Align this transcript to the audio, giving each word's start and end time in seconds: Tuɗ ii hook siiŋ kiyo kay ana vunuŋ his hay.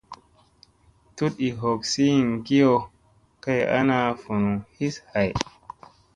Tuɗ 1.15 1.33
ii 1.45 1.57
hook 1.59 1.81
siiŋ 1.91 2.27
kiyo 2.45 2.73
kay 3.43 3.61
ana 3.77 3.97
vunuŋ 4.21 4.55
his 4.77 4.95
hay. 5.11 5.29